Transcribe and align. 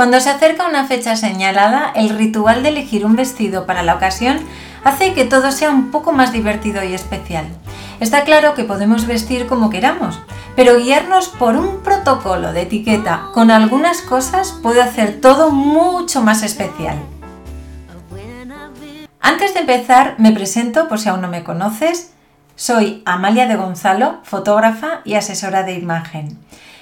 Cuando 0.00 0.18
se 0.18 0.30
acerca 0.30 0.66
una 0.66 0.86
fecha 0.86 1.14
señalada, 1.14 1.92
el 1.94 2.08
ritual 2.08 2.62
de 2.62 2.70
elegir 2.70 3.04
un 3.04 3.16
vestido 3.16 3.66
para 3.66 3.82
la 3.82 3.96
ocasión 3.96 4.38
hace 4.82 5.12
que 5.12 5.26
todo 5.26 5.52
sea 5.52 5.68
un 5.68 5.90
poco 5.90 6.12
más 6.12 6.32
divertido 6.32 6.82
y 6.82 6.94
especial. 6.94 7.44
Está 8.00 8.24
claro 8.24 8.54
que 8.54 8.64
podemos 8.64 9.06
vestir 9.06 9.46
como 9.46 9.68
queramos, 9.68 10.18
pero 10.56 10.78
guiarnos 10.78 11.28
por 11.28 11.54
un 11.54 11.82
protocolo 11.82 12.54
de 12.54 12.62
etiqueta 12.62 13.28
con 13.34 13.50
algunas 13.50 14.00
cosas 14.00 14.52
puede 14.62 14.80
hacer 14.80 15.20
todo 15.20 15.50
mucho 15.50 16.22
más 16.22 16.42
especial. 16.44 16.96
Antes 19.20 19.52
de 19.52 19.60
empezar, 19.60 20.14
me 20.16 20.32
presento 20.32 20.88
por 20.88 20.98
si 20.98 21.10
aún 21.10 21.20
no 21.20 21.28
me 21.28 21.44
conoces. 21.44 22.14
Soy 22.56 23.02
Amalia 23.04 23.46
de 23.46 23.56
Gonzalo, 23.56 24.20
fotógrafa 24.22 25.02
y 25.04 25.16
asesora 25.16 25.62
de 25.62 25.74
imagen. 25.74 26.38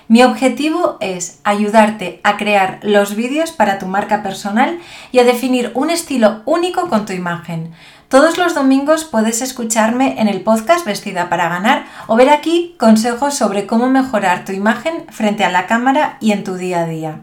Mi 0.08 0.22
objetivo 0.22 0.96
es 1.00 1.38
ayudarte 1.44 2.20
a 2.24 2.38
crear 2.38 2.78
los 2.80 3.14
vídeos 3.14 3.52
para 3.52 3.78
tu 3.78 3.84
marca 3.84 4.22
personal 4.22 4.80
y 5.12 5.18
a 5.18 5.24
definir 5.24 5.70
un 5.74 5.90
estilo 5.90 6.40
único 6.46 6.88
con 6.88 7.04
tu 7.04 7.12
imagen. 7.12 7.72
Todos 8.08 8.38
los 8.38 8.54
domingos 8.54 9.04
puedes 9.04 9.42
escucharme 9.42 10.18
en 10.18 10.28
el 10.28 10.40
podcast 10.40 10.86
Vestida 10.86 11.28
para 11.28 11.50
ganar 11.50 11.84
o 12.06 12.16
ver 12.16 12.30
aquí 12.30 12.74
consejos 12.78 13.34
sobre 13.34 13.66
cómo 13.66 13.90
mejorar 13.90 14.46
tu 14.46 14.52
imagen 14.52 15.04
frente 15.10 15.44
a 15.44 15.50
la 15.50 15.66
cámara 15.66 16.16
y 16.20 16.32
en 16.32 16.42
tu 16.42 16.54
día 16.54 16.80
a 16.80 16.86
día. 16.86 17.20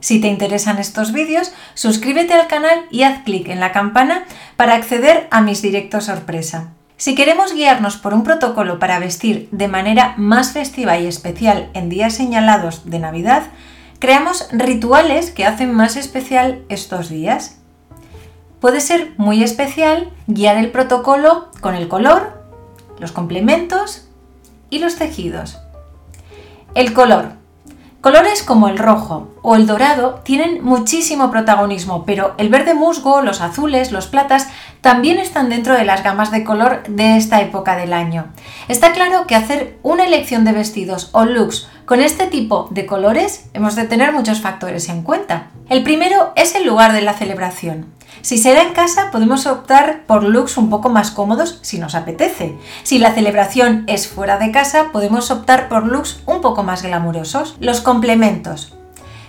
Si 0.00 0.20
te 0.20 0.26
interesan 0.26 0.78
estos 0.78 1.12
vídeos, 1.12 1.52
suscríbete 1.74 2.34
al 2.34 2.48
canal 2.48 2.86
y 2.90 3.04
haz 3.04 3.22
clic 3.22 3.48
en 3.48 3.60
la 3.60 3.70
campana 3.70 4.24
para 4.56 4.74
acceder 4.74 5.28
a 5.30 5.40
mis 5.40 5.62
directos 5.62 6.06
sorpresa. 6.06 6.72
Si 6.96 7.16
queremos 7.16 7.52
guiarnos 7.52 7.96
por 7.96 8.14
un 8.14 8.22
protocolo 8.22 8.78
para 8.78 9.00
vestir 9.00 9.48
de 9.50 9.66
manera 9.66 10.14
más 10.16 10.52
festiva 10.52 10.96
y 10.98 11.06
especial 11.06 11.68
en 11.74 11.88
días 11.88 12.14
señalados 12.14 12.88
de 12.88 13.00
Navidad, 13.00 13.42
creamos 13.98 14.48
rituales 14.52 15.32
que 15.32 15.44
hacen 15.44 15.72
más 15.74 15.96
especial 15.96 16.62
estos 16.68 17.08
días. 17.08 17.58
Puede 18.60 18.80
ser 18.80 19.12
muy 19.16 19.42
especial 19.42 20.12
guiar 20.28 20.56
el 20.56 20.70
protocolo 20.70 21.48
con 21.60 21.74
el 21.74 21.88
color, 21.88 22.44
los 23.00 23.10
complementos 23.10 24.08
y 24.70 24.78
los 24.78 24.96
tejidos. 24.96 25.58
El 26.74 26.92
color. 26.92 27.32
Colores 28.00 28.42
como 28.42 28.68
el 28.68 28.76
rojo 28.76 29.34
o 29.40 29.56
el 29.56 29.66
dorado 29.66 30.20
tienen 30.24 30.62
muchísimo 30.62 31.30
protagonismo, 31.30 32.04
pero 32.04 32.34
el 32.36 32.50
verde 32.50 32.74
musgo, 32.74 33.22
los 33.22 33.40
azules, 33.40 33.92
los 33.92 34.06
platas 34.06 34.48
también 34.84 35.18
están 35.18 35.48
dentro 35.48 35.74
de 35.74 35.86
las 35.86 36.04
gamas 36.04 36.30
de 36.30 36.44
color 36.44 36.82
de 36.86 37.16
esta 37.16 37.40
época 37.40 37.74
del 37.74 37.94
año. 37.94 38.26
Está 38.68 38.92
claro 38.92 39.26
que 39.26 39.34
hacer 39.34 39.78
una 39.82 40.04
elección 40.04 40.44
de 40.44 40.52
vestidos 40.52 41.08
o 41.12 41.24
looks 41.24 41.68
con 41.86 42.00
este 42.00 42.26
tipo 42.26 42.68
de 42.70 42.84
colores 42.84 43.46
hemos 43.54 43.76
de 43.76 43.84
tener 43.84 44.12
muchos 44.12 44.42
factores 44.42 44.90
en 44.90 45.02
cuenta. 45.02 45.46
El 45.70 45.82
primero 45.84 46.34
es 46.36 46.54
el 46.54 46.66
lugar 46.66 46.92
de 46.92 47.00
la 47.00 47.14
celebración. 47.14 47.86
Si 48.20 48.36
será 48.36 48.60
en 48.60 48.74
casa, 48.74 49.10
podemos 49.10 49.46
optar 49.46 50.02
por 50.06 50.22
looks 50.22 50.58
un 50.58 50.68
poco 50.68 50.90
más 50.90 51.10
cómodos 51.10 51.60
si 51.62 51.78
nos 51.78 51.94
apetece. 51.94 52.54
Si 52.82 52.98
la 52.98 53.14
celebración 53.14 53.84
es 53.86 54.06
fuera 54.06 54.36
de 54.36 54.50
casa, 54.50 54.92
podemos 54.92 55.30
optar 55.30 55.70
por 55.70 55.86
looks 55.86 56.20
un 56.26 56.42
poco 56.42 56.62
más 56.62 56.82
glamurosos. 56.82 57.56
Los 57.58 57.80
complementos. 57.80 58.74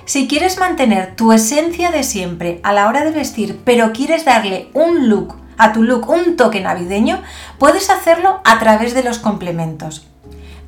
Si 0.03 0.27
quieres 0.27 0.59
mantener 0.59 1.15
tu 1.15 1.31
esencia 1.31 1.91
de 1.91 2.03
siempre 2.03 2.59
a 2.63 2.73
la 2.73 2.89
hora 2.89 3.05
de 3.05 3.11
vestir, 3.11 3.61
pero 3.63 3.93
quieres 3.93 4.25
darle 4.25 4.69
un 4.73 5.07
look 5.07 5.44
a 5.57 5.73
tu 5.73 5.83
look, 5.83 6.09
un 6.09 6.35
toque 6.37 6.61
navideño, 6.61 7.21
puedes 7.57 7.89
hacerlo 7.89 8.41
a 8.43 8.59
través 8.59 8.93
de 8.93 9.03
los 9.03 9.19
complementos. 9.19 10.07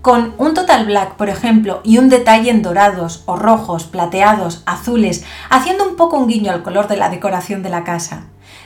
Con 0.01 0.33
un 0.37 0.53
total 0.53 0.85
black, 0.85 1.15
por 1.15 1.29
ejemplo, 1.29 1.81
y 1.83 1.97
un 1.97 2.07
detalle 2.07 2.51
en 2.51 2.61
dorados 2.61 3.23
o 3.25 3.35
rojos, 3.35 3.83
plateados, 3.83 4.63
azules, 4.65 5.25
haciendo 5.49 5.87
un 5.87 5.95
poco 5.95 6.17
un 6.17 6.27
guiño 6.27 6.51
al 6.51 6.63
color 6.63 6.87
de 6.87 6.97
la 6.97 7.09
decoración 7.09 7.63
de 7.63 7.69
la 7.69 7.83
casa. 7.83 8.25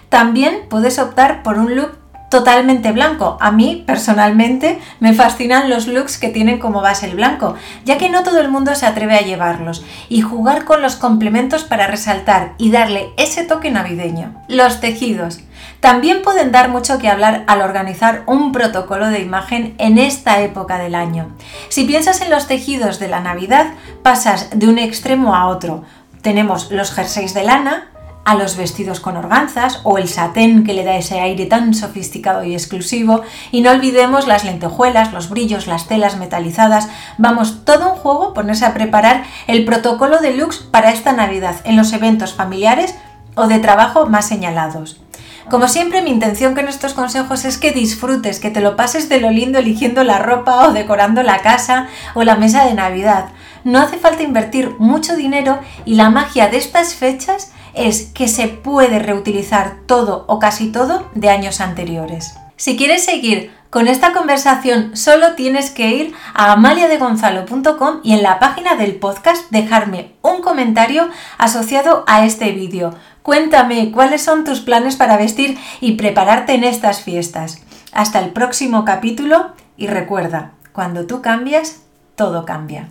También 0.09 0.65
puedes 0.69 0.99
optar 0.99 1.41
por 1.41 1.57
un 1.57 1.75
look 1.75 2.01
totalmente 2.31 2.91
blanco. 2.91 3.37
A 3.41 3.51
mí, 3.51 3.83
personalmente, 3.85 4.79
me 4.99 5.13
fascinan 5.13 5.69
los 5.69 5.87
looks 5.87 6.17
que 6.17 6.29
tienen 6.29 6.59
como 6.59 6.81
base 6.81 7.05
el 7.05 7.15
blanco, 7.15 7.55
ya 7.85 7.97
que 7.97 8.09
no 8.09 8.23
todo 8.23 8.39
el 8.39 8.49
mundo 8.49 8.73
se 8.73 8.87
atreve 8.87 9.15
a 9.15 9.21
llevarlos, 9.21 9.85
y 10.09 10.21
jugar 10.21 10.63
con 10.63 10.81
los 10.81 10.95
complementos 10.95 11.63
para 11.63 11.87
resaltar 11.87 12.53
y 12.57 12.71
darle 12.71 13.09
ese 13.17 13.43
toque 13.43 13.69
navideño. 13.69 14.33
Los 14.47 14.79
tejidos. 14.79 15.41
También 15.79 16.21
pueden 16.21 16.51
dar 16.51 16.69
mucho 16.69 16.99
que 16.99 17.09
hablar 17.09 17.43
al 17.47 17.61
organizar 17.61 18.23
un 18.27 18.51
protocolo 18.51 19.07
de 19.07 19.19
imagen 19.19 19.75
en 19.77 19.97
esta 19.97 20.41
época 20.41 20.77
del 20.77 20.95
año. 20.95 21.35
Si 21.69 21.85
piensas 21.85 22.21
en 22.21 22.29
los 22.29 22.47
tejidos 22.47 22.99
de 22.99 23.07
la 23.07 23.19
Navidad, 23.19 23.73
pasas 24.03 24.49
de 24.53 24.67
un 24.67 24.77
extremo 24.77 25.35
a 25.35 25.47
otro. 25.47 25.83
Tenemos 26.21 26.71
los 26.71 26.91
jerseys 26.91 27.33
de 27.33 27.43
lana, 27.43 27.91
a 28.23 28.35
los 28.35 28.55
vestidos 28.55 28.99
con 28.99 29.17
organzas 29.17 29.79
o 29.83 29.97
el 29.97 30.07
satén 30.07 30.63
que 30.63 30.73
le 30.73 30.83
da 30.83 30.95
ese 30.95 31.19
aire 31.19 31.45
tan 31.45 31.73
sofisticado 31.73 32.43
y 32.43 32.53
exclusivo 32.53 33.21
y 33.51 33.61
no 33.61 33.71
olvidemos 33.71 34.27
las 34.27 34.43
lentejuelas, 34.43 35.11
los 35.11 35.29
brillos, 35.29 35.67
las 35.67 35.87
telas 35.87 36.17
metalizadas. 36.17 36.87
Vamos, 37.17 37.65
todo 37.65 37.93
un 37.93 37.97
juego 37.97 38.33
ponerse 38.33 38.65
a 38.65 38.73
preparar 38.73 39.23
el 39.47 39.65
protocolo 39.65 40.19
de 40.19 40.35
looks 40.35 40.57
para 40.57 40.91
esta 40.91 41.13
Navidad 41.13 41.55
en 41.63 41.75
los 41.75 41.93
eventos 41.93 42.33
familiares 42.33 42.95
o 43.35 43.47
de 43.47 43.59
trabajo 43.59 44.05
más 44.05 44.27
señalados. 44.27 45.01
Como 45.49 45.67
siempre, 45.67 46.01
mi 46.01 46.11
intención 46.11 46.53
con 46.53 46.67
estos 46.67 46.93
consejos 46.93 47.45
es 47.45 47.57
que 47.57 47.71
disfrutes, 47.71 48.39
que 48.39 48.51
te 48.51 48.61
lo 48.61 48.75
pases 48.75 49.09
de 49.09 49.19
lo 49.19 49.31
lindo 49.31 49.59
eligiendo 49.59 50.03
la 50.03 50.19
ropa 50.19 50.67
o 50.67 50.73
decorando 50.73 51.23
la 51.23 51.39
casa 51.39 51.87
o 52.13 52.23
la 52.23 52.35
mesa 52.35 52.65
de 52.65 52.73
Navidad. 52.73 53.29
No 53.63 53.79
hace 53.79 53.97
falta 53.97 54.23
invertir 54.23 54.71
mucho 54.79 55.15
dinero 55.15 55.59
y 55.85 55.95
la 55.95 56.09
magia 56.09 56.47
de 56.47 56.57
estas 56.57 56.95
fechas 56.95 57.51
es 57.73 58.03
que 58.13 58.27
se 58.27 58.47
puede 58.47 58.99
reutilizar 58.99 59.77
todo 59.85 60.25
o 60.27 60.39
casi 60.39 60.71
todo 60.71 61.09
de 61.15 61.29
años 61.29 61.61
anteriores. 61.61 62.35
Si 62.61 62.77
quieres 62.77 63.03
seguir 63.03 63.51
con 63.71 63.87
esta 63.87 64.13
conversación 64.13 64.95
solo 64.95 65.33
tienes 65.33 65.71
que 65.71 65.95
ir 65.95 66.13
a 66.35 66.51
amaliadegonzalo.com 66.51 68.01
y 68.03 68.13
en 68.13 68.21
la 68.21 68.37
página 68.37 68.75
del 68.75 68.97
podcast 68.97 69.49
dejarme 69.49 70.11
un 70.21 70.43
comentario 70.43 71.09
asociado 71.39 72.03
a 72.05 72.23
este 72.23 72.51
vídeo. 72.51 72.93
Cuéntame 73.23 73.91
cuáles 73.91 74.21
son 74.21 74.43
tus 74.43 74.59
planes 74.59 74.95
para 74.95 75.17
vestir 75.17 75.57
y 75.79 75.93
prepararte 75.93 76.53
en 76.53 76.63
estas 76.63 77.01
fiestas. 77.01 77.63
Hasta 77.93 78.19
el 78.19 78.29
próximo 78.29 78.85
capítulo 78.85 79.53
y 79.75 79.87
recuerda, 79.87 80.51
cuando 80.71 81.07
tú 81.07 81.23
cambias, 81.23 81.81
todo 82.15 82.45
cambia. 82.45 82.89